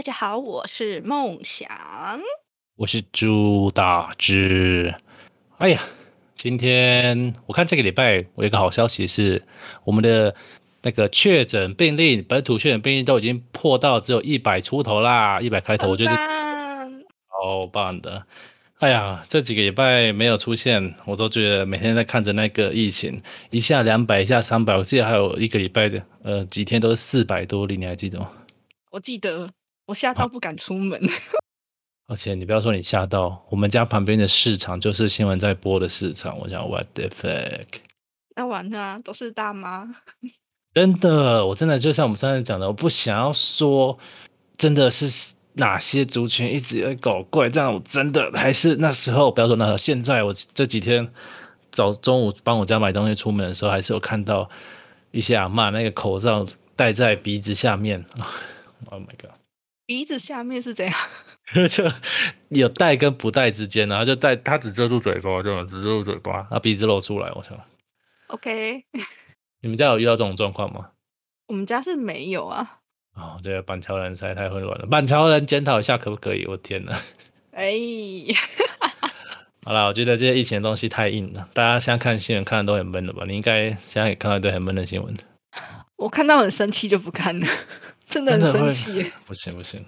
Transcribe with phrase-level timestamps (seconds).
[0.00, 1.68] 大家好，我是梦想。
[2.76, 4.94] 我是朱大志。
[5.58, 5.82] 哎呀，
[6.34, 9.44] 今天我看这个礼拜，我有一个好消息是，
[9.84, 10.34] 我们的
[10.80, 18.24] 那个确诊病例，本土确诊病例都已经破到只有一百出头啦，一百开头，我觉得棒超棒的。
[18.78, 23.20] 哎呀，这几个礼拜没有出现，我都觉得每天在看着那个疫情，
[23.50, 28.32] 一下两百，一下三百，我记得还有一个礼拜的，呃，几天都是四百多例，你还记得吗？
[28.92, 29.52] 我记得
[29.90, 31.00] 我吓到不敢出门。
[32.06, 37.66] 而且你不要说你吓到，我们家旁边的市场就是新闻在播的市场，我想 what the fuck，
[38.34, 39.96] 那完了啊，都是大妈。
[40.74, 43.98] 真的，我真的就像我们上次讲的，我不想要说
[44.56, 51.12] 真的是哪些族群一直在搞怪，这样我真的还是那时候不要说那时候，现在我这几天
[51.72, 54.48] 早中午帮我家买东西出门的时候，还是有看到
[55.10, 58.04] 一些阿嬷那个口罩戴在鼻子下面，
[58.90, 59.39] Oh my god。
[59.90, 60.94] 鼻子下面是怎样？
[61.68, 61.84] 就
[62.50, 67.28] 有戴跟不戴之间，然后就戴，它只遮住嘴巴，就只遮住嘴巴，然后鼻子露出来。
[67.34, 67.58] 我想
[68.28, 68.84] ！OK，
[69.62, 70.90] 你们家有遇到这种状况吗？
[71.48, 72.78] 我们家是没有啊。
[73.16, 76.46] 哦，这个板桥人实在太混乱了，板桥人检讨一下可不可以？
[76.46, 76.96] 我天哪！
[77.50, 77.72] 哎，
[79.64, 83.24] 好啦，我觉得这些疫情的东西太硬了，大家现在看新闻看的都很闷了吧？
[83.26, 85.24] 你应该现在也看到一堆很闷的新闻的。
[85.96, 87.46] 我看到很生气就不看了，
[88.10, 89.12] 真的很生气耶。
[89.24, 89.82] 不行不行，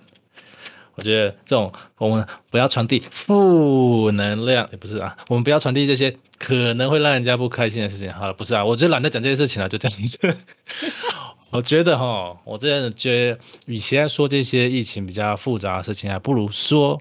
[0.95, 8.11] 我觉得这种我们不要传递负能量，也不是啊，我们不要传递这些可能会让人家不开心的事情。
[8.12, 10.19] 好了，不是啊，我就懒得讲这些事情了，就这样子。
[11.50, 16.98] 我觉得哈，我真的觉得，与其在说这些疫情比较复杂的事情，还不如说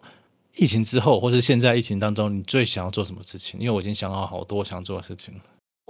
[0.58, 3.58] 疫情之后，或是现在疫情当中，你最想要做什么事情？
[3.62, 5.40] 因为我已经想好好多想做的事情了。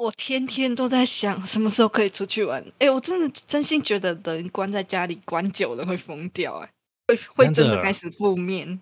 [0.01, 2.65] 我天天都在想什么时候可以出去玩。
[2.79, 6.69] 哎，我真的真心觉得人关在家里关久了会疯掉，哎，
[7.07, 8.79] 会会真的开始负面。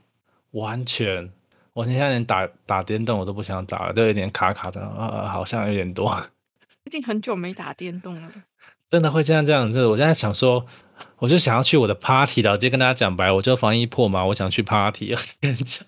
[0.52, 1.30] 完全，
[1.74, 6.10] 我现在连打打电动我都不想打了，都有点卡卡的啊，好像有点多。
[6.86, 8.32] 最近很久没打电动了。
[8.90, 9.86] 真的会这样这样子。
[9.86, 10.66] 我现在想说，
[11.18, 15.86] 我就想要去我的 party 了，我直接跟大家讲白，我就防疫破嘛，我想去 party，我跟你讲。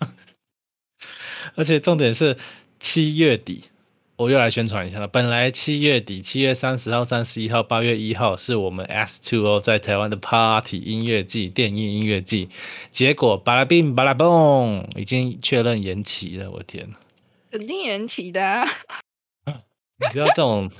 [1.56, 2.36] 而且重点是
[2.78, 3.64] 七月底，
[4.22, 5.08] 我又来宣传一下了。
[5.08, 12.48] 本来七月底，七月三十号、三十一号、八月一号是我们 S Two O 在台湾的 party 音乐季、电音音乐季，
[12.92, 16.48] 结果巴拉冰巴拉蹦，已经确认延期了。
[16.52, 16.88] 我天！
[17.50, 18.64] 肯定延期的、啊，
[19.44, 20.70] 你知道这种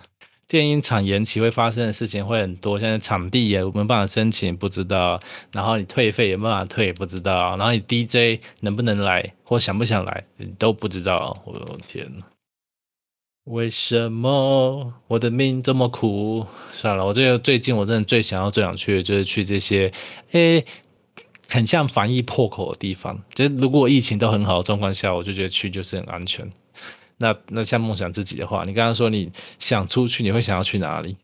[0.46, 5.18] 电音场延期会发生的事情会很多，现在场地也没办法申请，不知道，
[5.52, 11.42] 然后你退费也没办法退，不知道，然后你 DJ 能不能来或想不想来，你都不知道。
[11.44, 12.24] 我的天呐，
[13.44, 16.46] 为什么我的命这么苦？
[16.72, 19.92] 算了，我这个最近我真的最想要、最想去的就是去这些，
[20.32, 20.64] 诶。
[21.48, 26.48] 很像防疫破口的地方，就是如果疫情都很好的状况下，我就觉得去就是很安全。
[27.18, 31.18] 那那像梦想自己的话，你刚刚说你想出去，你会想要去哪里？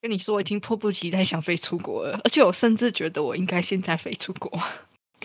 [0.00, 4.56] 跟你说，我已经迫不及待想飞出国了，而且我甚至觉得我应该现在飞出国。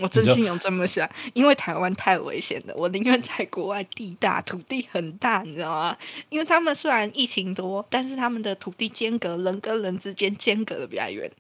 [0.02, 5.98] 我真心有这么想，因为台湾太危险了，我宁愿在国外地大土地很大，你知道吗？
[6.30, 11.32] 因为他们虽然疫情多，但是他们的土地间隔人跟人之间间隔的比较远。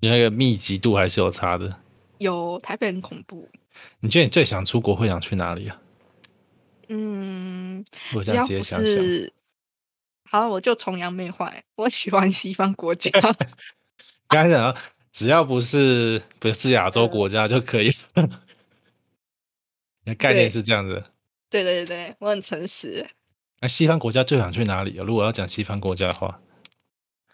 [0.00, 1.80] 你那个密集度还是有差的。
[2.18, 3.48] 有台北很恐怖，
[4.00, 5.80] 你觉得你最想出国会想去哪里啊？
[6.88, 7.84] 嗯，
[8.14, 9.32] 我这样只要不直接想想，是，
[10.30, 13.10] 好，我就崇洋媚外，我喜欢西方国家。
[14.28, 14.80] 刚才讲到，
[15.14, 17.88] 只要不是不是亚洲国家就可以。
[20.04, 21.04] 你 的概念是这样子。
[21.48, 23.08] 对对对对，我很诚实。
[23.60, 25.04] 那西方国家最想去哪里啊？
[25.06, 26.40] 如果要讲西方国家的话，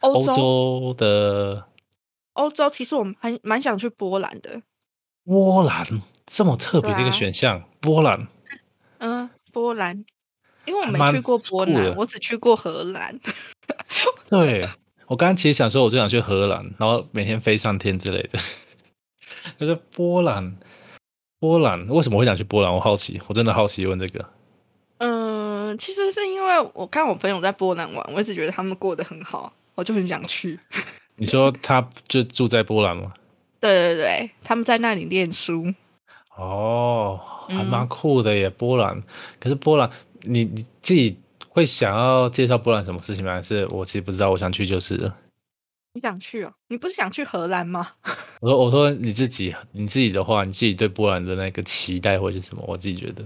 [0.00, 1.68] 欧欧洲，的
[2.34, 4.60] 欧洲其实我蛮蛮想去波兰的。
[5.24, 8.28] 波兰这么特别的一个选项，波兰
[8.98, 10.04] 嗯，波兰，
[10.66, 13.18] 因为我没去过波兰，我只去过荷兰。
[14.28, 14.68] 对
[15.10, 18.38] 我刚刚其实想说，我最想去荷兰，然后每天飞上天之类的。
[19.58, 20.56] 可是波兰，
[21.40, 22.72] 波兰为什么会想去波兰？
[22.72, 24.24] 我好奇，我真的好奇问这个。
[24.98, 30.56] 嗯，其实是因为我看我朋友在波兰玩，我一直觉得他们过得很好，我就很想去。
[31.16, 33.12] 你说他就住在波兰吗？
[33.58, 35.74] 对对对，他们在那里念书。
[36.36, 39.02] 哦，还蛮嗯酷的耶，波兰。
[39.40, 39.90] 可是波兰，
[40.22, 41.18] 你你自己
[41.60, 43.34] 会想要介绍波兰什么事情吗？
[43.34, 45.14] 还是我其实不知道，我想去就是了。
[45.92, 46.54] 你想去哦？
[46.68, 47.92] 你不是想去荷兰吗？
[48.40, 52.64] 我说我说你自己你自己的话，你自己对波兰的那个期待会是什么？
[52.66, 53.22] 我自己觉得，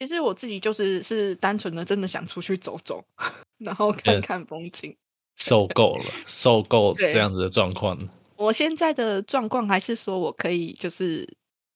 [0.00, 3.02] 其实我自己就是是单纯的真的想出去走走，
[3.58, 4.94] 然后看嗯看风景。
[5.36, 7.96] 受够了，受够 对这样子的状况。
[8.36, 11.26] 我现在的状况还是说我可以就是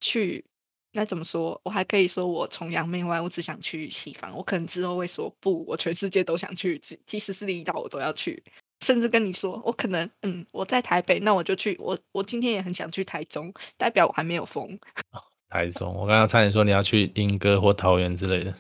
[0.01, 0.45] 去，
[0.93, 1.59] 那怎么说？
[1.65, 4.35] 我还可以说我崇洋媚外，我只想去西方。
[4.37, 8.43] 我可能之后会说不，我全世界都想去，即即使是离岛我都要去。
[8.81, 11.77] 甚至跟你说，我可能嗯，我在台北，那我就去。
[11.81, 14.79] 我我今天也很想去台中，代表我还没有疯。
[15.49, 18.55] 台中，我刚刚差点说你要去莺歌或桃园之类的，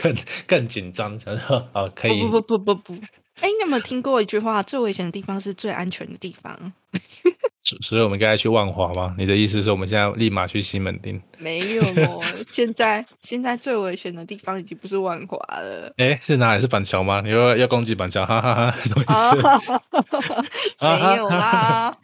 [0.00, 0.14] 更
[0.46, 1.18] 更紧张。
[1.18, 2.22] 想说哦，可以。
[2.22, 2.94] 不不不不不。
[3.40, 4.62] 哎，你有没有听过一句话？
[4.62, 6.72] 最危险的地方是最安全的地方。
[7.62, 9.14] 所以，我们该去万华吗？
[9.16, 11.20] 你的意思是我们现在立马去西门町？
[11.38, 12.20] 没有哦，
[12.50, 15.92] 现在现在最危险的地方已经不是万华了。
[15.96, 16.60] 哎，是哪里？
[16.60, 17.20] 是板桥吗？
[17.24, 18.26] 你要要攻击板桥？
[18.26, 19.36] 哈哈哈，什么意思？
[20.82, 21.96] 没有啦，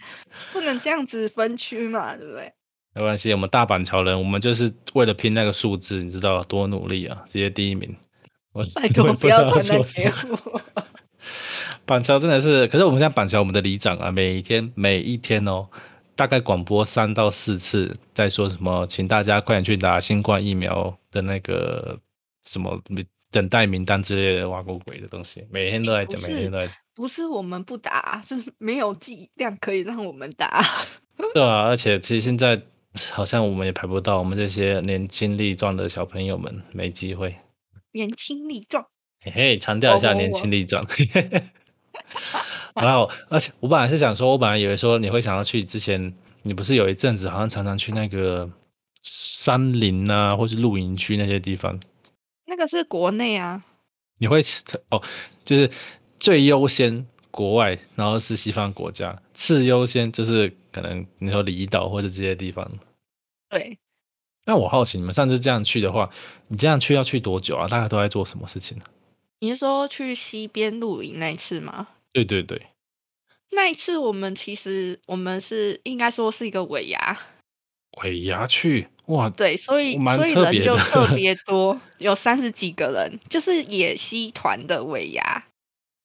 [0.53, 2.53] 不能这样子分区嘛，对不对？
[2.95, 7.19] 没关系，我们大板桥人，我们就是为了拼那个数字，你知道多努力啊！
[7.29, 7.95] 直接第一名。
[8.75, 10.61] 拜托，不要传那节目。
[11.89, 15.67] 板桥真的是，可是我们现在板桥，我们的里长啊，每一天每一天哦，
[16.15, 21.99] 大概广播三到四次，在说什么，请大家快点去打新冠疫苗的那个
[22.43, 22.79] 什么
[23.31, 26.69] 等待名单之类的挖过鬼的东西，每天都在讲，每天都在。
[26.95, 30.63] 不是我们不打，是没有剂 量可以让我们打。
[31.33, 32.61] 对啊，而且其实现在
[33.13, 37.35] 好像我们也排不到，我们这些年轻力壮的小朋友们没机会。
[37.93, 38.85] 年轻力壮，
[39.25, 40.85] 嘿嘿，强调一下年轻力壮。
[42.77, 48.51] 然后，而且我本来是想说，我本来以为说你会想要去之前，你不是有一阵子好像常常去那个
[49.03, 51.79] 山林啊，或是露营区那些地方。
[52.47, 53.65] 那个是国内啊。
[54.19, 54.43] 你会
[54.91, 55.03] 哦，
[55.45, 55.71] 就是
[56.19, 62.69] 最优先国外，然后是西方国家，次优先就是可能你说离岛或者这些地方。
[63.49, 63.79] 对。
[64.45, 66.09] 那我好奇，你们上次这样去的话，
[66.49, 67.69] 你这样去要去多久啊？
[67.69, 68.85] 大概都在做什么事情呢？
[69.41, 71.87] 你是说去西边露营那一次吗？
[72.25, 72.67] 对对对，
[73.51, 77.19] 那一次我们其实我们是应该说是一个尾牙，
[78.03, 78.89] 尾牙去？
[79.07, 81.35] 哇，对，所以所以人就特别。
[81.47, 85.47] 多，有三十几个人，就是野溪团的尾牙，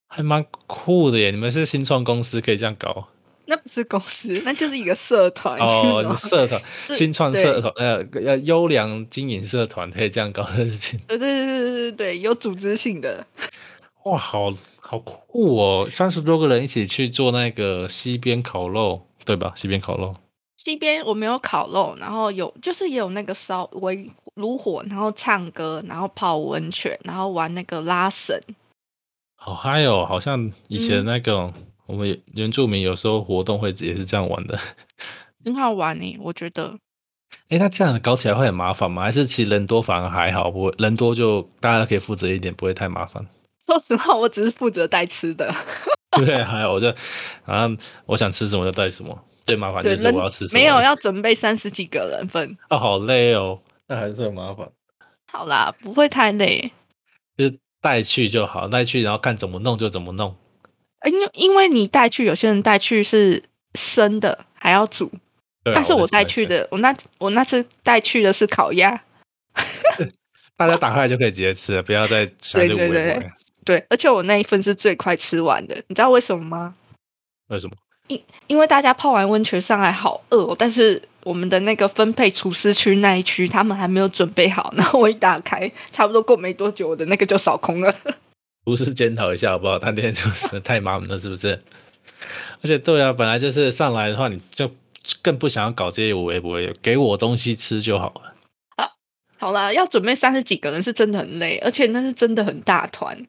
[0.08, 1.30] 还蛮酷的耶！
[1.30, 3.08] 你们是新创公司，可以这样搞？
[3.44, 6.62] 那不是公司，那就是一个社团哦，社团
[6.96, 13.26] 新创社团，呃呃，优良经营社团可以这样搞的事情，对对对对对对，有组织性的，
[14.04, 14.50] 哇，好。
[14.86, 15.88] 好酷哦！
[15.90, 19.50] 三十多个人一起去做那个西边烤肉，对吧？
[19.56, 20.14] 西边烤肉，
[20.56, 28.38] 西边我没有烤肉，然后有就是也有那个烧围炉火，然后唱歌，然后泡温泉，然后玩那个拉绳，
[29.36, 30.04] 好嗨哦！
[30.06, 31.50] 好像以前那个
[31.86, 34.60] 我们原住民有时候活动会也是这样玩的，
[35.46, 36.76] 很好玩呢，我觉得。
[37.48, 39.02] 哎，那这样搞起来会很麻烦吗？
[39.02, 43.26] 还是其实人多反而还好，不会人多就大家可以负责一点，不会太麻烦。
[43.66, 45.52] 说实话，我只是负责带吃的。
[46.18, 46.88] 对，还有我就，
[47.44, 47.68] 啊，
[48.06, 49.18] 我想吃什么就带什么。
[49.44, 50.60] 最麻烦就是我要吃什么。
[50.60, 52.56] 没有要准备三十几个人份。
[52.68, 54.68] 啊，好累哦，那还是很麻烦。
[55.30, 56.70] 好啦，不会太累，
[57.36, 60.34] 就是带去就好，带去然后看怎么弄就怎么弄。
[61.04, 63.42] 因因为你带去，有些人带去是
[63.74, 65.10] 生的，还要煮。
[65.74, 69.02] 但是我带去的，我那我那次带去的是烤鸭。
[70.56, 72.88] 大家打开来就可以直接吃了，不要再 想着对。
[72.88, 73.32] 对，
[73.88, 76.74] 而且我那一份是最快吃完的，你知道为什么吗？
[77.48, 77.76] 为什么？
[78.08, 84.72] 因因为大家泡完温泉上来好饿，但是我们的那个分配厨师区那一区，他们还没有准备好。
[84.76, 87.94] 然后我一打开，差不多过没多久，我的那个就扫空了。
[88.64, 89.78] 不是检讨一下好不好？
[89.78, 91.62] 他那天就是 太麻烦了，是不是？
[92.62, 94.70] 而且对啊，本来就是上来的话，你就
[95.22, 98.34] 更不想要搞这些我微不会给我东西吃就好了。
[98.76, 98.90] 好，
[99.38, 103.26] 好啦，要准备三十几个人是真的很累，而且那是真的很大团。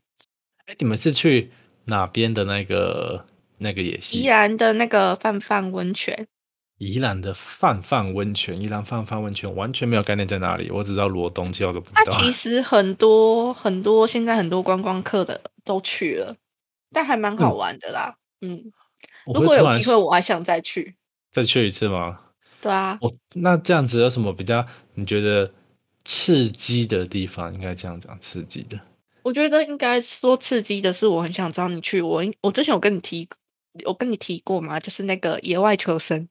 [0.65, 1.51] 哎，你们是去
[1.85, 3.25] 哪边的那个
[3.59, 4.21] 那个野溪？
[4.21, 6.27] 宜兰的那个泛泛温泉。
[6.77, 12.03] 宜兰的泛泛温泉，宜兰泛泛温泉完全没有概念在哪里，我只知道罗东，其他都不知道。
[12.03, 16.35] 它其 实很多很多，现在很多观光客的都去了，
[16.91, 18.17] 但还蛮好玩的啦。
[18.41, 18.73] 嗯，
[19.25, 20.95] 如果有机会，我还想再去。
[21.31, 22.19] 再去一次吗？
[22.59, 22.97] 对啊。
[22.99, 25.53] 我那这样子有什么比较你觉得
[26.03, 27.53] 刺激的地方？
[27.53, 28.77] 应该这样讲，刺激的。
[29.25, 31.99] 我觉得应该说刺激的是，我很想找你去。
[31.99, 33.27] 我我之前有跟你提，
[33.85, 34.79] 我跟你提过吗？
[34.79, 36.29] 就是那个野外求生。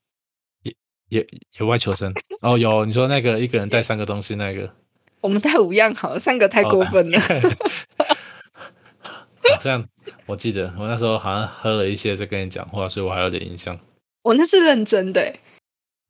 [0.62, 0.72] 野
[1.08, 1.26] 野
[1.58, 4.72] 野外求生哦，有你说那个一个人带三个东西那个。
[5.20, 7.18] 我们带五样好，三个太过分了。
[9.56, 9.84] 好像
[10.26, 13.76] 我记得我那时候好像喝了一些在跟你讲话，所以我还有点印象。
[14.22, 15.34] 我那是认真的。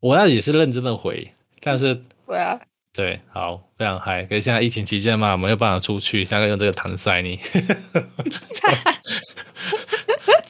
[0.01, 2.61] 我那也是认真的回，但是对啊。
[2.95, 4.23] 对，好，非常嗨。
[4.23, 7.41] 可是现在疫情期间嘛，没有办法出去，现在用这个搪塞你。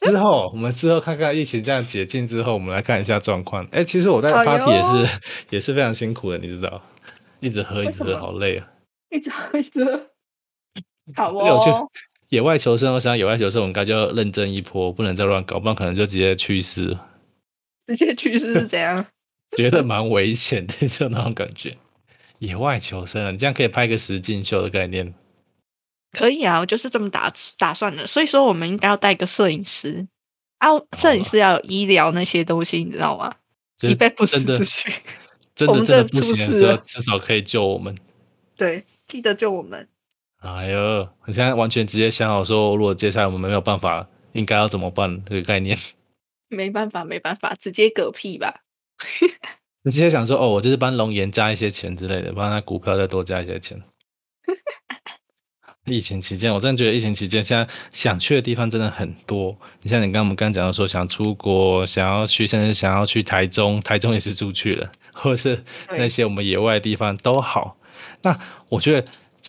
[0.07, 3.67] 之后我们之后看看疫情这样解禁之后，我们来看一下状况。
[3.73, 6.83] 哎，其实我在 party 也哟是也是非常辛苦的，你知道，
[7.41, 8.69] 一直喝一直喝，好累啊。
[9.09, 9.83] 一直喝一直
[11.15, 11.89] 好因为我去哦，
[12.29, 17.07] 野外求生，我想野外求生我们该就要认真一波，不能再乱搞，不然可能就直接去世了，
[17.87, 19.07] 直接去世是怎样？
[19.57, 21.79] 觉得蛮危险的，就那种感觉。
[22.45, 25.15] 野外求生啊，你这样可以拍个实境秀的概念。
[26.13, 28.07] 可以啊，我就是这么打打算的。
[28.07, 30.07] 所以说，我们应该要带个摄影师
[30.59, 33.35] 啊，摄影师要有医疗那些东西，你知道吗？
[33.77, 34.93] 就是以备不时之需。
[35.55, 37.97] 真的真的不行的时候，至少可以救我们。
[38.57, 39.89] 对，记得救我们。
[40.41, 45.79] 哎呦，我现在完全直接想好说，如果接下来我们没有办法，应该要怎么办这个概念。
[46.49, 48.63] 没办法，没办法，直接嗝屁吧。
[49.85, 53.83] 你直接想说，哦，我就是帮龙岩加一些钱之类的，帮他股票再多加一些钱。
[55.85, 59.55] 疫情期间，我真的觉得疫情期间，现在想去的地方真的很多。
[59.83, 67.77] 你像你刚刚我们刚刚讲到说，想出国，想要去，甚至想要去台中，台中也是出去了，或者是那些我们野外的地方都好。
[68.23, 69.07] 那我觉得，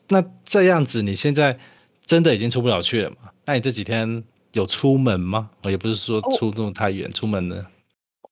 [0.09, 1.57] 那这样子，你现在
[2.05, 3.15] 真的已经出不了去了嘛？
[3.45, 5.51] 那你这几天有出门吗？
[5.63, 7.65] 我也不是说哦出那么太远，出门呢？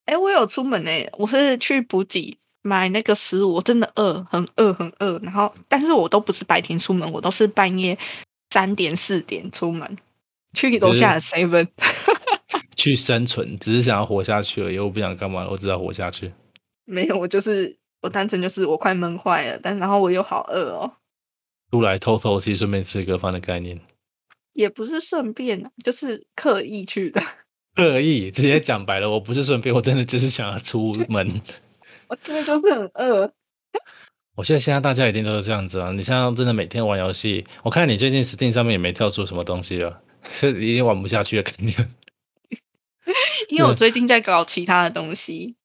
[0.05, 5.19] 哎，我有出门诶，我是去补给买那个食物，我真的饿，很饿，很饿。
[5.19, 7.97] 然后，但是我都不是白天出门，我都是半夜
[8.49, 9.97] 三点四点出门，
[10.53, 11.67] 去楼下的 seven。
[12.75, 14.77] 去生存，只是想要活下去而已。
[14.77, 16.33] 我不想干嘛，我只要活下去。
[16.85, 20.91] 没有，我就是我单纯就是我快闷坏了，但然后我又好饿哦，
[21.71, 23.79] 出来透透气，顺便吃个饭的概念。
[24.51, 27.23] 也不是顺便啊，就是刻意去的。
[27.77, 31.41] 恶意直接讲白了，我不是顺便，我真的就是想要出门。
[32.07, 33.31] 我真的就是很饿。
[34.35, 35.91] 我觉得现在大家一定都是这样子啊！
[35.91, 40.01] 你像真的每天玩游戏，我看你最近 Steam 上面也没跳出什么东西了，
[40.31, 41.73] 是已经玩不下去了，肯定。
[43.49, 45.55] 因为我最近在搞其他的东西，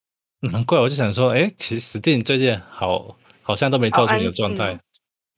[0.41, 4.79] 难怪我就想说，哎，其实 Steam 最近好好像都没跳出你的状态。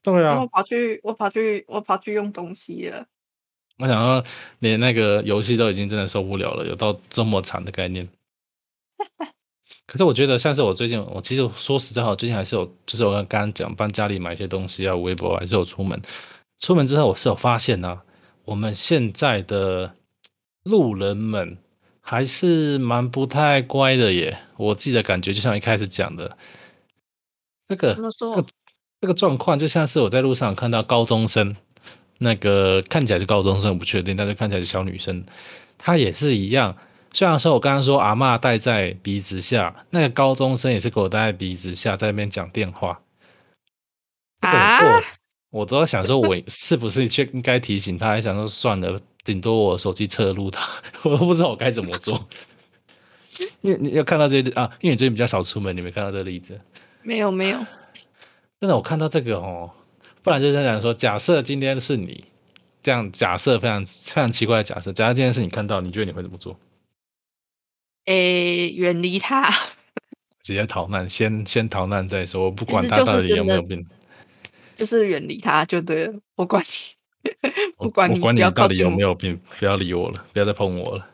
[0.02, 3.06] 对啊然后，跑去我跑去我跑去用东西了。
[3.80, 4.24] 我想说
[4.58, 8.08] 连那个游戏都已经真的受不了了，有到这么惨的概念。
[9.86, 16.00] 可是我觉得像是我最近，我其实说实在话，我最近还是有，就是我刚刚讲帮家里买一些东西啊，微博还是有出门。
[16.60, 18.02] 出门之后，我是有发现啊，
[18.44, 19.94] 我们现在的
[20.62, 21.58] 路人们
[22.00, 24.38] 还是蛮不太乖的耶。
[24.56, 26.36] 我自己的感觉，就像一开始讲的，
[27.66, 27.96] 这个
[29.00, 31.56] 这个状况，就像是我在路上看到高中生，
[32.22, 35.24] 那个看起来是高中生，我不确定，但是看起来是小女生，
[35.78, 36.76] 她也是一样。
[37.12, 43.00] 虽然说我刚刚说阿嬷戴在鼻子下，那个高中生也是给我戴在鼻子下，在那边讲电话。
[44.42, 44.78] 这个啊
[45.50, 48.08] 我我都在想说，我是不是却应该提醒他？
[48.08, 50.68] 还想说算了，顶多我手机侧录他，
[51.02, 52.28] 我都不知道我该怎么做。
[53.62, 56.60] 因为你有看到这些啊，因为你最近比较少出门，你没看到这个例子。
[57.02, 57.58] 没有没有，
[58.60, 59.70] 真的，我看到这个哦，
[60.22, 62.24] 不然就是讲说，假设今天是你
[62.82, 66.58] 这样，假设非常非常奇怪的假设，假设今天是你看到，你觉得你会怎么做？
[68.06, 69.52] 诶，远离他。
[70.42, 73.86] 直接逃难，先先逃难再说，我不管他到底有没有病，
[74.74, 81.06] 就是远离他就对了，我管你， 管你，我管你到底有没有病，不要理我了，不要再碰我了。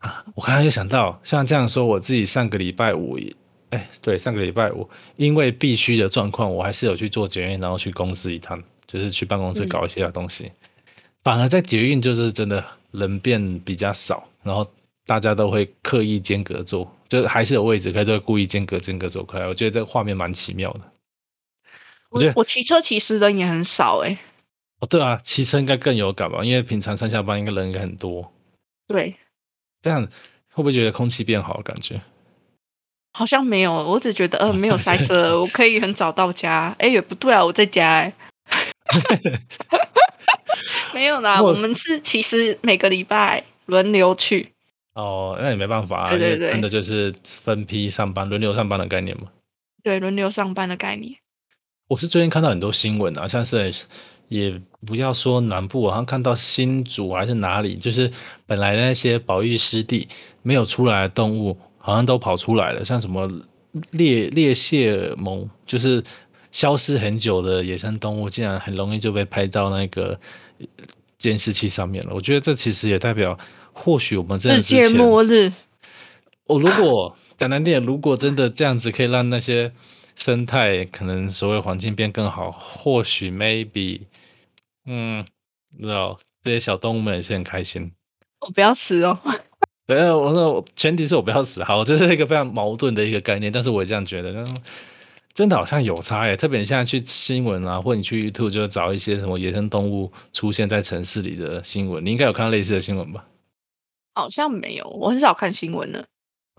[0.00, 3.34] 啊，我刚刚就想到，像这样说，我自己上个礼拜五也，
[3.72, 10.52] 哎，对，上个礼拜我，因为必须的状况，我还是有去做捷运，然后去公司一趟，就是去办公室嗯搞一些东西。
[11.22, 14.70] 反而在捷运就是真的人变比较少，然后
[15.06, 19.46] 大家都会刻意间隔坐，就是还是有位置，可是都会故意间隔间隔走开。
[19.46, 20.80] 我觉得这个画面蛮奇妙的。
[22.10, 24.18] 我觉得我骑车其实人也很少诶、
[24.80, 28.30] 哦，对啊，骑车应该更有感吧，因为平常上下班应该人应该很多。
[28.86, 29.16] 对，
[29.80, 30.02] 这样
[30.50, 31.98] 会不会觉得空气变好感觉？
[33.12, 36.74] 好像没有，我只觉得呃没有塞车，我可以很早到家。
[36.78, 38.12] 哎，也不对啊，我在家哎。
[40.92, 44.52] 没有啦，我我们是其实每个礼拜轮流去。
[44.94, 49.28] 哦，那也没办法啊，对对对真的就是分批上班、轮流上班的概念嘛。
[49.82, 51.14] 对，轮流上班的概念。
[51.88, 53.72] 我是最近看到很多新闻啊，像是
[54.28, 58.10] 也不要说南部，好像看到新竹还是哪里，就是
[58.46, 60.08] 本来那些保育湿地
[60.42, 63.28] 没有出来的动物，好像都跑出来了，像什么
[63.90, 66.02] 猎猎蟹獴，就是
[66.52, 70.18] 消失很久的野生动物，竟然很容易就被拍到那个
[70.58, 70.66] 呃
[71.18, 72.14] 监视器上面了。
[72.14, 73.36] 我觉得这其实也代表，
[73.72, 75.52] 或许我们真的世界末日，
[76.44, 79.72] 我如果讲难听点，如果真的这样子可以让那些
[80.14, 84.02] 生态可能所谓环境变更好，或许 maybe，
[84.86, 85.24] 嗯，
[85.76, 87.90] 不知道这些小动物们也是很开心。
[88.40, 89.18] 我不要死哦。
[89.86, 91.62] 对，我说前提是我不要死。
[91.64, 94.44] 好，这是一个非常矛盾的一个概念，但是我也这样觉得。
[95.34, 103.24] 真的好像有差耶，特别你现在去新闻啊，或你去 YouTube 就找一些什么野生动物出现在城市里的新闻，你应该有看到类似的新闻吧？
[104.14, 106.04] 好像没有，我很少看新闻呢。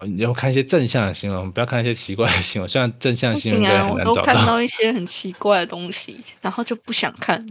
[0.02, 2.68] 你要看一些正向的新闻，不要看一些奇怪的新闻。
[2.68, 4.10] 虽然正向新闻应该很难找到。
[4.10, 7.48] 我都看到一些很奇怪的东西，然后就不想看。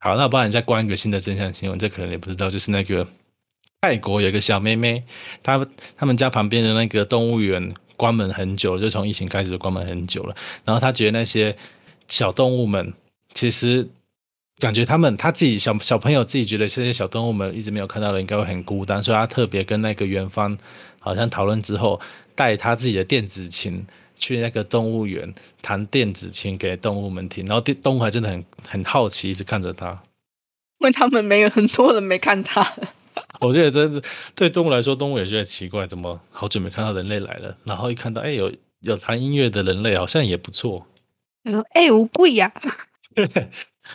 [0.00, 3.08] 好，那我帮你再关一个新的正向新闻，这可能你不知道，就是那个
[3.80, 5.04] 泰国有个小妹妹，
[5.42, 5.66] 她
[5.96, 7.74] 他们家旁边的那个动物园。
[7.98, 10.36] 关门很久，就从疫情开始就关门很久了。
[10.64, 11.56] 然后她觉得那些
[12.06, 12.94] 小动物们，
[13.34, 13.88] 其实
[14.60, 20.56] 感觉他们他自己小小朋友自己觉得这些小动物们一直没有看到的，应该会很孤单，所以他特别跟那个园方
[21.00, 22.00] 好像讨论之后，
[22.36, 23.84] 带他自己的电子琴
[24.16, 27.44] 去那个动物园弹电子琴给动物们听。
[27.46, 29.90] 然后动物还真的很很好奇，一直看着他，
[30.78, 32.74] 因为他们没有很多人没看他。
[33.40, 34.02] 我觉得真的
[34.34, 37.56] 对动物来说，动物也觉得奇怪，怎么好久没看到人类来了？
[37.64, 40.86] 然后一看到，哎，有有弹音乐的人类，好像也不错。
[41.44, 42.52] 他说：“哎，无贵呀。”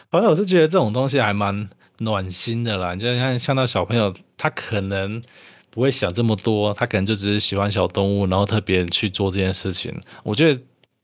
[0.09, 1.69] 反正我是觉得这种东西还蛮
[2.00, 2.93] 暖心的啦。
[2.93, 5.21] 你就像像到小朋友，他可能
[5.69, 9.93] 不会想这么多，他可能就只是喜欢小动物，然后特别去做这件事情。
[10.23, 10.62] 我觉得。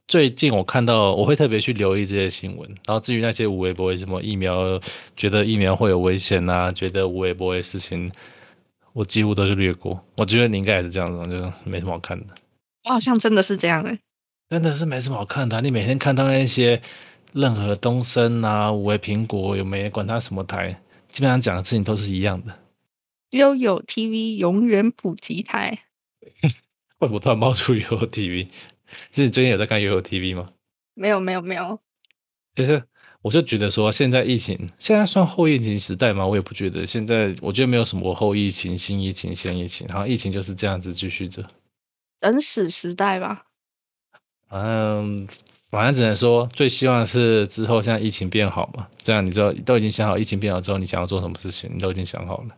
[0.10, 2.68] 最近我看到，我会特别去留意这些新闻。
[2.88, 4.82] 然后至于那些无微博什么疫苗，
[5.16, 8.12] 觉得疫苗会有危险啊，觉得无微博的事情，
[8.92, 10.04] 我几乎都是略过。
[10.18, 12.34] 我觉得你应该也是这样子，就没什么好看的。
[12.86, 14.00] 我好像真的是这样哎，
[14.50, 15.62] 真的是没什么好看的。
[15.62, 16.82] 你每天看到那些
[17.34, 22.58] 任何东升啊、五味苹果有没管它什么台，基本上讲的事情都是一样的。
[23.30, 25.84] 悠悠 TV 永远普及台。
[26.98, 28.48] 为什么突然冒出悠悠 TV？
[29.12, 30.50] 是你最近有在看 U O T V 吗？
[30.94, 31.80] 没有，没有，没有。
[32.56, 32.84] 就是
[33.22, 36.26] 我就觉得说，现在疫情现在算后疫情时代吗？
[36.26, 36.86] 我也不觉得。
[36.86, 41.46] 现在我觉得没有什么后疫情、新疫情、先疫情，然后疫情就是这样子继续着。
[42.20, 43.46] 等死时代吧。
[44.50, 45.28] 嗯，
[45.70, 48.88] 反正只能说，最希望是之后现在疫情变好嘛。
[48.98, 52.58] 这样你知道都已经想好，疫情变好之后你想要做什么事情，你都已经想好了。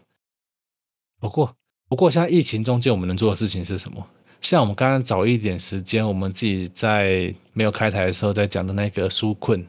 [1.19, 1.55] 不过，
[1.87, 4.07] 不过现在疫情中间我们能做的事情是什么？
[4.41, 9.65] 像我们刚刚早一点时间，我们自己在没有开台的时候在讲的那个纾困，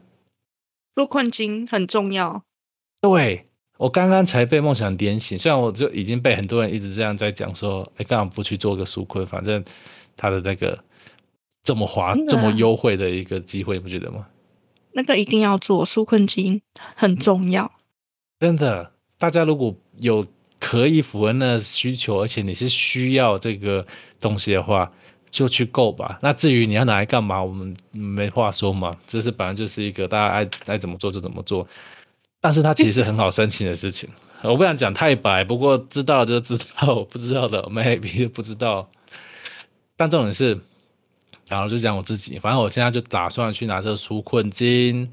[0.97, 2.43] 纾困金很重要。
[3.01, 9.27] 对我刚刚才被梦想点醒，虽然我就已经被很多人一直这样在讲说，哎，干嘛不去做个纾困？
[9.27, 9.63] 反正
[10.17, 10.83] 他的那个
[11.63, 14.27] 这么划、这么优惠的一个机会，不觉得吗？
[14.93, 16.63] 那个一定要做纾困金，
[16.97, 17.73] 很重要。
[18.41, 20.27] 真的，大家如果有。
[20.65, 23.85] 可以符合那需求，而且你是需要这个
[24.21, 24.89] 东西的话，
[25.29, 26.21] 就去购吧。
[26.23, 28.97] 那至于你要拿来干嘛，我们没话说嘛。
[29.05, 31.67] 这是本来就是一个大家爱爱怎么做就怎么做。
[32.41, 34.09] 但是它其实是很好申请的事情。
[34.43, 38.89] 我不想讲太白，不过知道就知道， 不知道的 maybe 不知道。
[39.97, 40.57] 但重点是，
[41.49, 45.11] 然后就讲我自己，反正我现在就打算去拿这个纾困金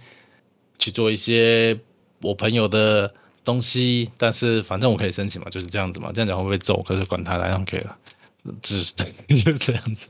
[0.77, 1.79] 去做一些
[2.21, 3.11] 我朋友的。
[3.43, 6.11] 东西，但是反正我可以申请嘛，就是这样子嘛。
[6.13, 6.81] 这样讲会不会走？
[6.83, 7.97] 可是管他，来样可以了，
[8.61, 8.93] 就是
[9.27, 10.07] 就是这样子。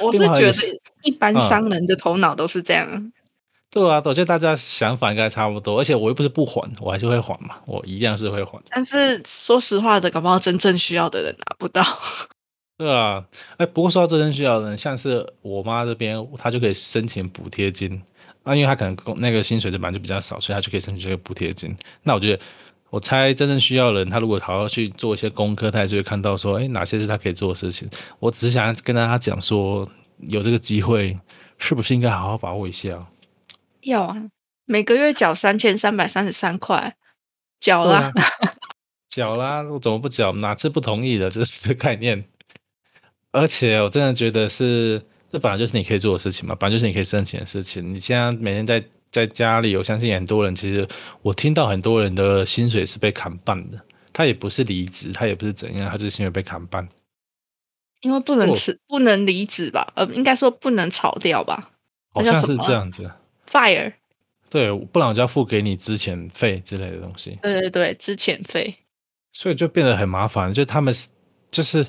[0.00, 0.54] 我是觉得
[1.02, 3.12] 一般商人的头脑都是这样。
[3.70, 5.78] 对啊，我觉得大家想法应该差不多。
[5.78, 8.60] 而且我又不是不还，我还是会还嘛，我一样是会还。
[8.68, 11.84] 但是说实话的，搞不好真正需要的人拿不到。
[12.76, 13.24] 对啊，
[13.58, 18.02] 哎，不过说到真正需要的人，像是我妈这边，她就可以申请补贴金。
[18.44, 21.76] 那因为他可能那个薪水就本来就比较少，所以他就可以申请这个补贴金。
[22.02, 22.42] 那我觉得。
[22.92, 27.88] 我猜真正需要的人，他如果好好去做一些功课，他也是会看到说，哎，哪些是他可以做的事情。
[28.18, 31.16] 我只是想跟大家讲说，有这个机会，
[31.56, 33.06] 是不是应该好好把握一下？
[33.82, 34.16] 要啊，
[34.64, 36.96] 每个月缴三千三百三十三块，
[37.60, 38.12] 缴啦，
[39.06, 40.32] 缴啦，我怎么不缴？
[40.32, 41.30] 哪次不同意的？
[41.30, 42.24] 这是概念。
[43.30, 47.88] 而且我真的觉得是，这本来就是你可以做的事情嘛，本来就是你可以申请的事情。
[47.88, 48.82] 你现在每天在。
[49.12, 50.86] 在家里，我相信很多人，其实
[51.22, 53.80] 我听到很多人的薪水是被砍半的。
[54.12, 56.88] 他也不是离职，他也不是怎样，他就是薪水被砍半。
[58.02, 59.92] 因为不能辞，不能离职吧？
[59.96, 61.72] 呃，应该说不能炒掉吧？
[62.14, 63.10] 好像是这样子。
[63.50, 63.94] Fire。
[64.48, 67.36] 对，不然我就要付给你之前费之类的东西。
[67.42, 68.72] 对对对，之前费。
[69.32, 70.94] 所以就变得很麻烦，就他们
[71.50, 71.84] 就是。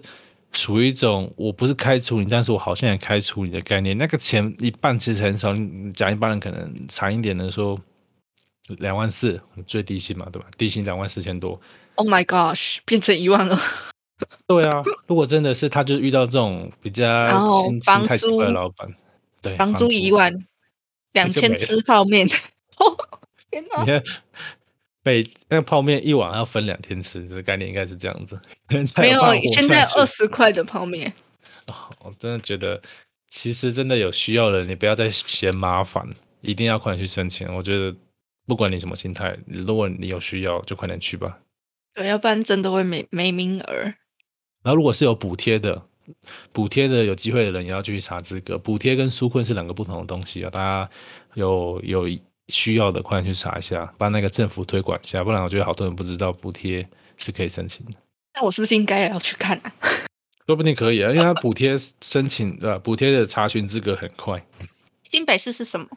[0.53, 3.97] 属于一种我不是开除你，但是我好像也开除你的概念。
[3.97, 7.79] 那个钱一半其实很少，你讲一般人可能长一点的说
[8.79, 10.47] 两万四最低薪嘛，对吧？
[10.57, 11.59] 低薪两万四千多。
[11.95, 13.59] Oh my gosh，变成一万了。
[14.45, 18.93] 对啊，如果真的是他就遇到这种比较心心太奇怪的老板，
[19.41, 20.31] 对，房租一万，
[21.13, 22.27] 两千吃泡面。
[23.49, 23.81] 天哪！
[23.81, 24.03] 你看，
[25.03, 28.39] 北那个泡面一碗要分两天吃，这个概念应该是这样子。
[28.69, 31.11] 没有，现在二十块的泡面。
[31.99, 32.81] 我真的觉得，
[33.27, 36.07] 其实真的有需要的人，你不要再嫌麻烦，
[36.41, 37.47] 一定要快点去申请。
[37.55, 37.95] 我觉得，
[38.45, 41.39] 不管你什么心态，如果你有需要，就快点去吧。
[41.93, 43.73] 对，要不然真的会没没名额。
[44.63, 45.81] 然后，如果是有补贴的，
[46.51, 48.57] 补贴的有机会的人也要继续查资格。
[48.57, 50.89] 补贴跟纾困是两个不同的东西啊，大家
[51.35, 52.07] 有有
[52.51, 55.23] 需要的，快点去查一下，帮那个政府推广一下。
[55.23, 56.87] 不然，我觉得好多人不知道补贴
[57.17, 57.93] 是可以申请的。
[58.35, 59.73] 那我是不是应该也要去看啊？
[60.45, 62.77] 说不定可以啊，因为它补贴申请对吧？
[62.79, 64.45] 补贴的查询资格很快。
[65.09, 65.87] 新北市是什么？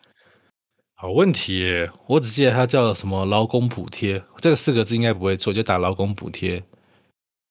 [0.94, 6.62] 好问题，我只记得它叫什么劳工补贴，这个四个字应该不会错，就打劳工补贴，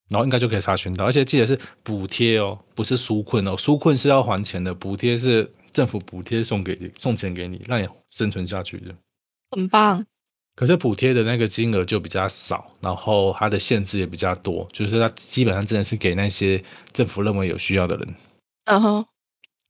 [0.10, 1.06] 然后应该就可以查询到。
[1.06, 8.96] 而且记得是补贴哦，不是纾困哦，纾困是要还钱的，补贴是政府补贴送给送钱给你，让你生存下去的。
[9.52, 10.06] 很棒。
[10.56, 18.16] 可是补贴的那个金额就比较少，然后它的限制也比较多，就是它基本上真的是给那些政府认为有需要的人。
[18.66, 19.06] 嗯哼，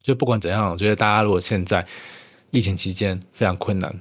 [0.03, 1.87] 就不管怎样，我觉得大家如果现在
[2.51, 3.97] 疫情期间非常困难，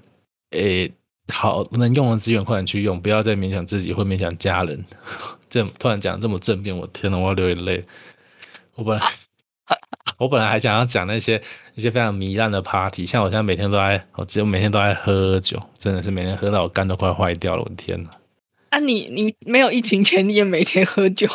[0.51, 0.93] 诶，
[1.33, 4.85] 好能用的资源快点去用，不要再勉强自己或勉强家人。
[5.49, 7.85] 这突然讲这么正面，我天呐，我要流眼泪。
[8.75, 9.07] 我本来。
[10.23, 11.43] 我本来还想要讲那些
[11.75, 18.09] 一些非常糜烂的 party，像我现在每天都在，我只有每天都在喝酒，真的是每天喝到我肝都快坏掉了，我的天呐！
[18.69, 21.27] 啊，你你没有疫情前你也每天喝酒？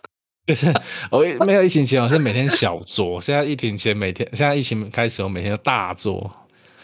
[0.46, 0.70] 就是
[1.10, 6.30] 我没有疫情前我是每天小酌，现在疫情前每天，现在疫情开始我每天都大酌，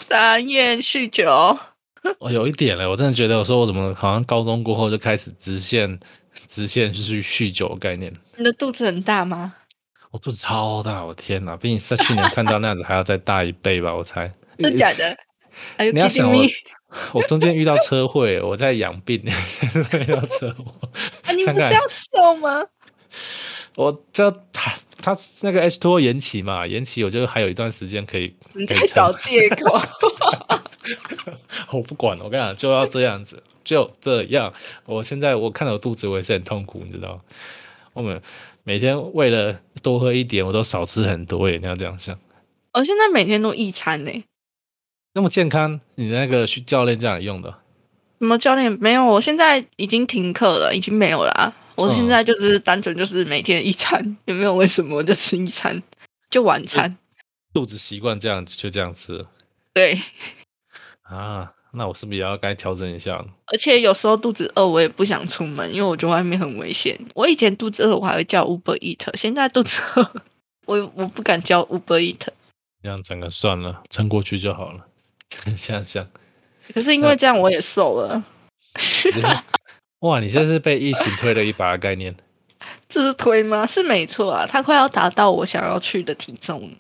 [0.08, 1.58] 大宴酗酒。
[2.18, 6.00] 我有一点嘞，我真的觉得我说我怎么好像高中过后就开始直线
[6.48, 8.10] 直线就是酗酒的概念？
[8.38, 9.52] 你的肚子很大吗？
[10.10, 13.94] 我肚子超大，我天哪，比你在去年看到那样子还要再大一倍吧？
[13.94, 15.16] 我猜，真假的？
[15.92, 16.44] 你要想我，
[17.14, 19.22] 我中间遇到车祸，我在养病，
[19.94, 20.74] 遇到车祸。
[21.24, 22.66] 啊， 你不是要瘦吗？
[23.76, 28.34] 我这他他那个 H two 延期嘛，延期，我就还有一段时间可以。
[28.54, 29.80] 你在找借口？
[31.70, 34.52] 我不管，我跟你讲，就要这样子，就这样。
[34.86, 37.20] 我现在我看到肚子，我也是很痛苦，你知道
[37.92, 38.20] 我们。
[38.70, 41.58] 每天为了多喝一点，我都少吃很多耶。
[41.58, 42.16] 你要这样想。
[42.72, 44.24] 我现在每天都一餐呢，
[45.12, 45.80] 那么健康？
[45.96, 47.50] 你那个教练这样用的？
[48.20, 48.70] 什么教练？
[48.80, 51.52] 没有，我现在已经停课了，已经没有了。
[51.74, 54.54] 我现在就是单纯就是每天一餐，也没有？
[54.54, 55.82] 为什么我就吃一餐？
[56.30, 56.96] 就晚餐。
[57.52, 59.26] 肚子习惯这样，就这样吃。
[59.74, 59.98] 对。
[61.02, 61.54] 啊。
[61.72, 63.24] 那我是不是也要该调整一下？
[63.46, 66.98] 而且有时候肚子饿，我也不想出门，因为我觉得外面很危险。
[67.14, 70.10] 我以前肚子饿，我还会叫 Uber Eat，现在肚子饿，
[70.66, 72.28] 我我不敢叫 Uber Eat。
[72.82, 74.86] 这样整个算了，撑过去就好了。
[75.60, 76.06] 这样想。
[76.74, 78.24] 可是因为这样，我也瘦了。
[80.00, 82.16] 哇，你这是被疫情推了一把的概念？
[82.88, 83.66] 这是推吗？
[83.66, 86.72] 是没错啊，他快要达到我想要去的体重。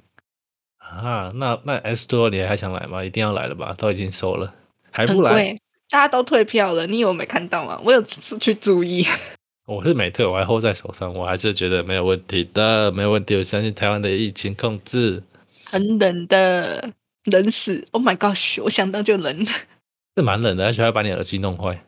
[0.78, 3.04] 啊，那那 S 多你还想来吗？
[3.04, 3.74] 一定要来了吧？
[3.78, 4.54] 都已经瘦了。
[4.90, 5.56] 还不来？
[5.88, 7.80] 大家都退票了，你有没看到吗？
[7.84, 9.04] 我有失去注意。
[9.66, 13.34] 我是没退，我还 hold 在手上，我还是觉得没有问题的，没有问题。
[13.36, 15.22] 我相信台湾的疫情控制。
[15.64, 16.92] 很冷的，
[17.24, 19.44] 冷死！Oh my gosh，我想到就冷。
[20.16, 21.84] 是蛮冷的，而且还把你耳机弄坏，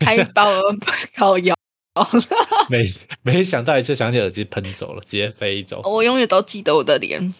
[0.00, 0.60] 还把我
[1.16, 1.54] 靠腰。
[2.68, 2.84] 没
[3.22, 5.82] 没想到一次想起耳机喷走了，直接飞走。
[5.84, 7.34] 我永远都记得我的脸。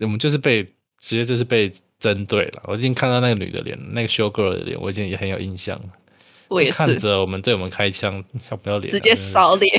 [0.00, 0.64] 我们就是被
[0.98, 1.72] 直接就是被。
[1.98, 5.88] 针对了，我已经看到那个女的脸，那个 show girl 的脸，我已经也很有印象了。
[6.48, 8.90] 我也看着我们对我们开枪，要不要脸？
[8.90, 9.70] 直接扫脸，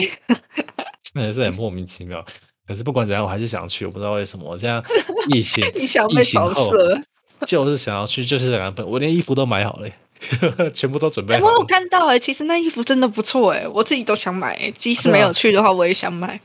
[1.01, 2.23] 真的是很莫名其妙。
[2.67, 4.47] 可是不管怎样，我还是想去，我不知道为什么。
[4.47, 4.79] 我现在
[5.33, 7.01] 疫情， 你想被扫射，
[7.47, 9.89] 就是想要去，就是想要我连衣服都买好了，
[10.69, 11.47] 全部都准备好。
[11.47, 14.71] 我有看到哎，其实那衣服真的不错哎，我自己都想买。
[14.77, 16.39] 即使没有去的话，我也想买。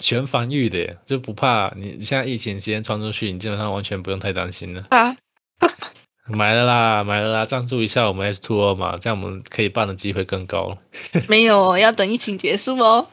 [0.00, 4.84] 全防御的，就不怕你现在疫情期间穿出去，你基本上完全不用太担心了。
[4.90, 5.14] 啊，
[6.26, 10.76] 买了啦，买了啦，赞助一下我们 S Two O 嘛，这样我们可以办的机会更高。
[11.28, 13.06] 没有，要等疫情结束哦。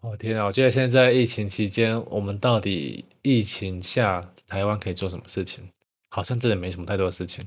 [0.00, 0.44] 我 天啊！
[0.44, 5.68] 我觉得现在疫情期间，我们到底疫情下台湾可以做什么事情？
[6.08, 7.44] 好像真的没什么太多的事情。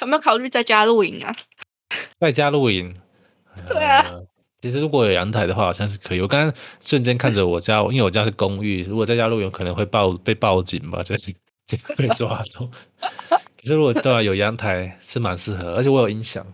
[0.00, 1.34] 有没有考虑在家露营啊？
[2.20, 2.94] 在家露营？
[3.68, 4.04] 对啊。
[4.64, 6.22] 其实如果有阳台的话，好像是可以。
[6.22, 6.50] 我刚刚
[6.80, 11.34] 瞬间看着我家，因为我家是公寓，如果在家露营可能会报被报警吧， 就是
[11.98, 12.66] 被抓走。
[13.28, 16.46] 可是如果对啊有阳台是蛮适合，而且我有音响，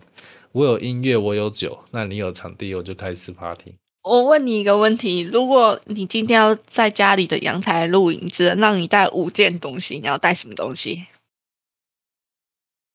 [0.51, 3.75] 我有音乐，我有酒，那你有场地，我就开始 party。
[4.03, 11.05] 我问你一个问题：如果你今天要在家里的阳台露营，只能让你带五件东西，你要带什么东西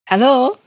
[0.04, 0.58] ？Hello，我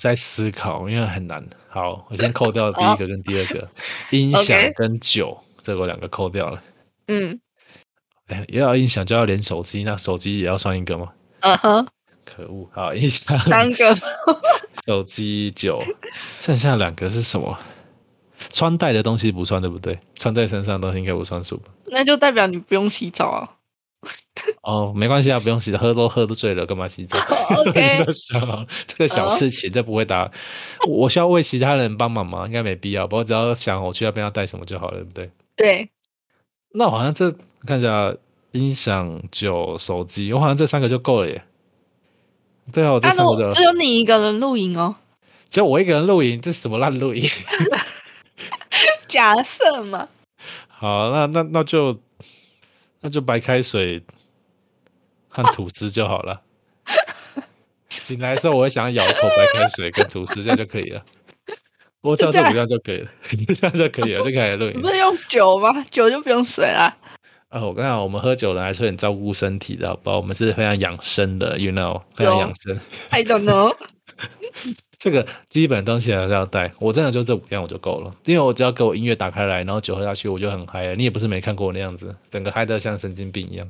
[0.00, 1.46] 在思考，因为很难。
[1.68, 3.68] 好，我先扣掉第一个跟第二个，
[4.10, 6.62] 音响跟酒，这个我两个扣掉了。
[7.08, 7.38] 嗯
[8.28, 11.12] 哎，要音响就要连手机，那手机也要算一个吗？
[11.40, 11.86] 嗯哼，
[12.24, 12.66] 可恶！
[12.72, 13.94] 好，音响、三个
[14.86, 15.82] 手机、酒，
[16.40, 17.58] 剩下两个是什么？
[18.48, 19.98] 穿戴的东西不算，对不对？
[20.14, 21.68] 穿在身上的东西应该不算数吧？
[21.88, 23.59] 那就代表你不用洗澡啊。
[24.62, 27.18] 哦，没关系啊，不用洗，喝都喝都醉了，干嘛洗澡
[27.66, 28.04] OK
[28.86, 30.30] 这个小事情，这不会打。
[30.86, 32.46] 我需要为其他人帮忙吗？
[32.46, 33.06] 应该没必要。
[33.06, 35.30] 不过只要想我去那边要带什么就好了，对不对？
[35.56, 35.90] 对，
[36.72, 37.34] 那我好像这
[37.66, 38.14] 看一下，
[38.52, 41.42] 音响、酒、手机，我好像这三个就够了耶。
[42.72, 44.94] 对啊，我这三个就只有你一个人露营哦，
[45.48, 47.28] 只有我一个人露营，这是什么烂露营？
[49.08, 50.08] 假设嘛，
[50.68, 51.98] 好，那那那就
[53.00, 54.00] 那就白开水
[55.30, 56.42] 和吐司就好了。
[57.88, 61.02] 醒来的时候，我会想要咬一口白开水跟吐司，这样就可以了。
[62.02, 63.10] 我只要这五 样就可以了，
[63.54, 64.88] 这样就可以了，就可以来露营你不。
[64.88, 65.84] 是用酒吗？
[65.90, 66.96] 酒就不用水啦。
[67.48, 70.16] 啊，我跟你讲，我们喝酒了还是很照顾身体的，好不好？
[70.16, 72.78] 我们是非常养生的，you know，非常有养生。
[73.10, 73.76] I don't know。
[74.98, 80.94] 这个基本东西还是要带，我真的就这五样我就够了，因为我只要给我音乐打开来，然后酒喝下去，我就很嗨了。
[80.94, 83.68] 你也不是没看过我那样子，整个嗨得像神经病一样。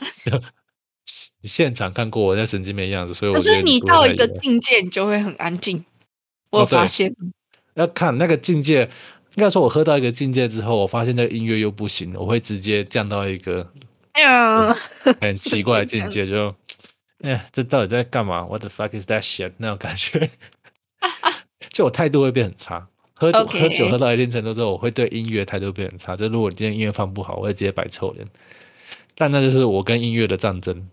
[1.42, 5.84] 现场看过我在神经病的样子，所以我可觉得是你到一个境界，你就会很安静。
[6.50, 7.14] 我发现，
[7.74, 8.82] 要看那个境界，
[9.36, 13.72] 应该说我喝到一个境界之后，我发现这个音乐又不行，我会直接降到一个
[14.12, 14.76] 哎呀，
[15.20, 16.54] 很奇怪的境界，就，
[17.22, 19.52] 哎，这到底在干嘛？What the fuck is that shit？
[19.56, 20.30] 那种感觉，
[21.72, 22.88] 就我态度会变很差。
[23.14, 26.16] 喝酒喝酒喝到一定程度之后，我会对音乐态度变很差。
[26.16, 28.26] 就如果今天音乐放不好，我会直接摆臭脸。
[29.20, 30.88] 但那就是我跟音乐的战争。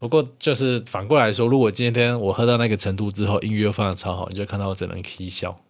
[0.00, 5.62] 不过就是反过来说，如果今天我喝到那个程度之后，音乐放的超好，你就看到我整个人 k 笑。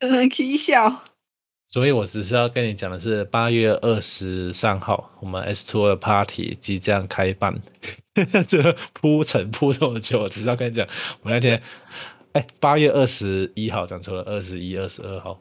[0.00, 1.04] 只能 k 笑。
[1.66, 7.60] 所以我只是要跟你讲的是，八月二十三号，我们 S Two 的 Party 即将开办。
[8.48, 10.88] 这铺陈铺这么久，我只是要跟你讲，
[11.20, 11.62] 我那天，
[12.32, 15.38] 哎，八月二十一号讲错了，二十一、二十二号，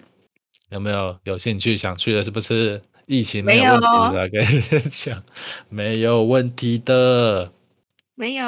[0.71, 2.21] 有没有有兴趣想去的？
[2.21, 2.81] 是不是？
[3.07, 5.23] 疫情没有问题的，跟你讲，
[5.69, 7.51] 没有问题的，
[8.15, 8.45] 没有，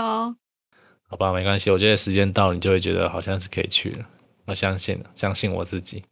[1.07, 4.05] 好吧，没关系，我觉得时间到，你就会觉得好像是可以去了。
[4.45, 6.03] 我相信，相信我自己。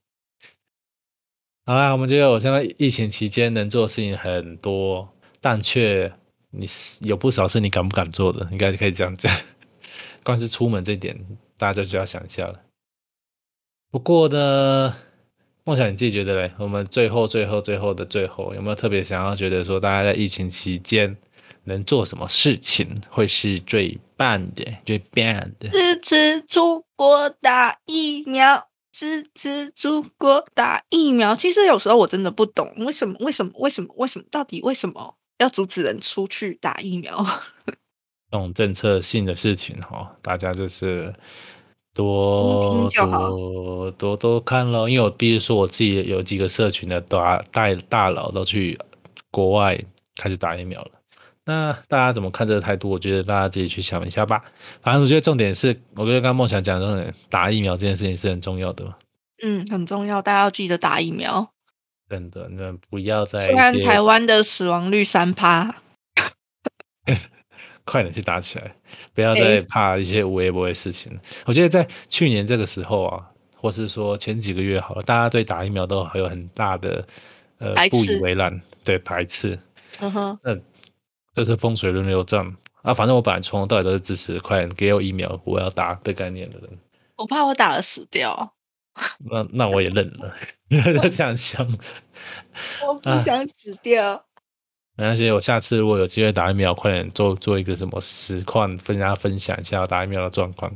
[1.65, 5.09] 好啦，我们觉得我现在疫情期间能做的事情很多，
[5.41, 6.13] 但却
[6.51, 6.65] 你
[7.01, 9.29] 有不少是你敢不敢做的，应该可以这样讲。
[10.23, 11.19] 光是出门这一点，
[11.57, 12.61] 大家就需要想一下了。
[13.91, 14.95] 不过呢，
[15.67, 16.49] 梦想你自己觉得嘞？
[16.57, 21.17] 我们最后、最后、最后的最后，有没有特别想要觉得说，大家在疫情期间
[21.65, 25.25] 能做什么事情会是最棒的、最棒
[25.59, 25.67] 的？
[25.69, 31.35] 支持出国打疫苗，支持出国打疫苗。
[31.35, 33.17] 其实有时候我真的不懂，为什么？
[33.19, 33.51] 为什么？
[33.57, 33.93] 为什么？
[33.97, 34.25] 为什么？
[34.31, 37.25] 到底为什么要阻止人出去打疫苗？
[38.31, 41.13] 这种政策性的事情哈，大家就是
[41.97, 44.87] 多多多多看咯。
[44.87, 48.77] 因为我比如说，我自己有几个社群的大大大佬都去
[49.31, 49.77] 国外
[50.15, 50.91] 开始打疫苗了。
[51.45, 52.89] 那大家怎么看这个态度？
[52.89, 54.43] 我觉得大家自己去想一下吧。
[54.81, 58.95] 反正我觉得重点是，我觉得刚刚梦想讲的重点，打疫苗这件事情是很重要的嘛。
[59.43, 61.49] 嗯，很重要，大家要记得打疫苗。
[62.09, 65.75] 真的，你们不要再虽然台湾的死亡率三趴，
[67.87, 68.75] 快点去打起来，
[69.15, 71.17] 不要哎再怕一些无微不微的事情。
[71.45, 77.07] 我觉得在去年这个时候啊，或是说前几个月好了，大家对打疫苗都还有很大的
[77.59, 79.57] 呃不以为然，对排斥，
[80.01, 80.53] 嗯哼，那
[81.33, 82.45] 就是风水轮流转
[82.81, 82.93] 啊。
[82.93, 86.69] 反正我本来从头到尾都是支持快点给我疫苗，我要打的概念的人。
[87.15, 88.53] 我怕我打了死掉，
[89.29, 90.35] 那那我也认了，
[90.69, 90.77] 就
[91.09, 91.65] 这样想。
[92.85, 94.25] 我不啊想死掉。
[94.97, 100.75] 没关系，我下次如果有机会打疫苗，快点做做一个什么实况，跟大家分享一下我打疫苗的状况。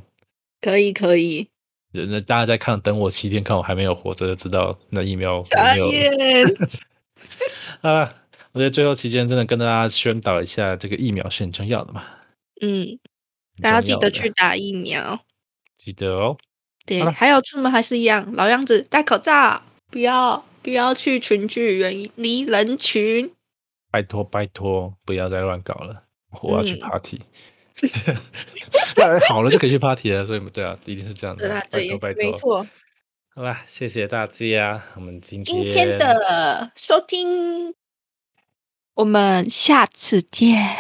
[0.62, 1.50] 可以，可以，
[1.92, 5.42] 那大家在看，等我七天看我还没有活着，就知道那疫苗
[5.74, 6.48] 没有眼。
[7.82, 8.10] 啊。
[8.54, 12.04] 我觉得最后期间真的跟大家宣导一下，这个疫苗是很重要的嘛，
[12.60, 13.00] 嗯，
[13.62, 15.22] 大家记得去打疫苗。
[15.78, 16.38] 记得哦。
[16.86, 23.32] 对好了，还有出门还是一样，老样子，戴口罩，不要不要去群聚，远离人群。
[23.92, 26.04] 拜托拜托，不要再乱搞了，
[26.42, 27.22] 我要去嗯 party。
[28.96, 31.48] 对，好了就可以去 party 了，所以对啊，一定是这样的。
[31.48, 32.68] 对啊，拜对托拜托，没错。
[33.34, 37.74] 好啦，谢谢大家，我们今天今天的收听，
[38.96, 40.76] 我们下次见。